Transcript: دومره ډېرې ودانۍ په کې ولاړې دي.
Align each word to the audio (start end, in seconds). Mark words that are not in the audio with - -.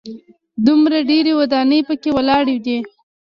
دومره 0.65 0.97
ډېرې 1.09 1.31
ودانۍ 1.39 1.79
په 1.87 1.93
کې 2.01 2.09
ولاړې 2.17 2.57
دي. 2.65 2.77